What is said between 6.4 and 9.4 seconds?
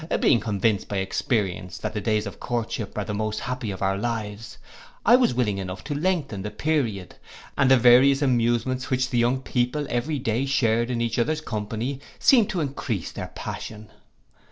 the period; and the various amusements which the